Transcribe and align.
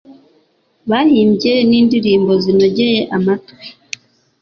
bahimbye 0.89 1.53
n'indirimbo 1.69 2.33
zinogeye 2.43 2.99
amatwi 3.17 3.65